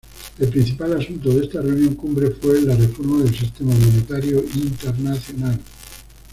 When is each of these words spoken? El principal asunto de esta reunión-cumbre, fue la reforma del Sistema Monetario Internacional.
El 0.39 0.49
principal 0.49 0.97
asunto 0.97 1.29
de 1.29 1.43
esta 1.45 1.61
reunión-cumbre, 1.61 2.31
fue 2.31 2.59
la 2.63 2.75
reforma 2.75 3.21
del 3.23 3.35
Sistema 3.37 3.71
Monetario 3.75 4.43
Internacional. 4.55 5.59